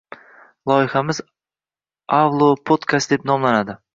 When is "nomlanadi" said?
3.33-3.77